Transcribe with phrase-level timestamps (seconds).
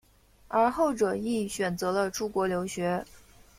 [0.47, 3.05] 而后者亦选择了出国留学。